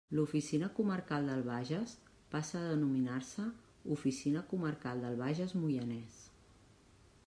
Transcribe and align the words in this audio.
L'Oficina 0.17 0.69
Comarcal 0.77 1.27
del 1.31 1.43
Bages 1.49 1.93
passa 2.31 2.57
a 2.61 2.71
denominar-se 2.71 3.45
Oficina 3.97 4.43
Comarcal 4.55 5.07
del 5.09 5.23
Bages– 5.25 5.59
Moianès. 5.63 6.23